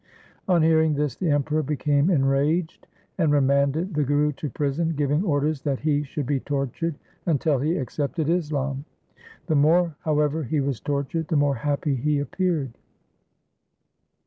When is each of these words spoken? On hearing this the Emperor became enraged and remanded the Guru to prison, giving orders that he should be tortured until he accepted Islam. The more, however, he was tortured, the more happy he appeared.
On 0.47 0.63
hearing 0.63 0.95
this 0.95 1.15
the 1.15 1.29
Emperor 1.29 1.61
became 1.61 2.09
enraged 2.09 2.87
and 3.19 3.31
remanded 3.31 3.93
the 3.93 4.03
Guru 4.03 4.31
to 4.31 4.49
prison, 4.49 4.93
giving 4.95 5.23
orders 5.23 5.61
that 5.61 5.81
he 5.81 6.01
should 6.01 6.25
be 6.25 6.39
tortured 6.39 6.95
until 7.27 7.59
he 7.59 7.75
accepted 7.77 8.27
Islam. 8.27 8.83
The 9.45 9.53
more, 9.53 9.95
however, 9.99 10.41
he 10.41 10.59
was 10.59 10.79
tortured, 10.79 11.27
the 11.27 11.35
more 11.37 11.53
happy 11.57 11.93
he 11.93 12.17
appeared. 12.17 12.79